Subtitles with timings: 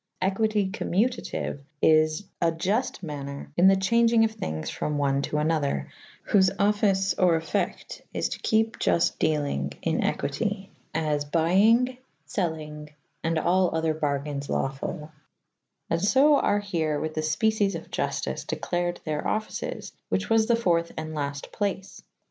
[0.19, 5.37] Equite cowanuta tvue is a iulte maner in the chaungyng of thynges from one to
[5.37, 5.89] another
[6.27, 12.89] whole offyce or effecte is to kepe iuite dealvnge in equite, as byenge / fellynge,
[13.23, 18.47] and all other bargaines lauful /"^ And fo are here with the fpeces of Juftyce
[18.47, 22.01] declared theyr offices/ which was the fourth &: last place.'